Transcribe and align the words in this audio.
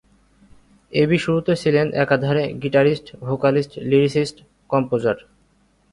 AB 0.93 1.17
শুরুতে 1.17 1.53
ছিলেন 1.61 1.87
একাধারে 2.03 2.43
গিটারিস্ট-ভোকালিস্ট-লিরিসিস্ট-কম্পোজার। 2.63 5.17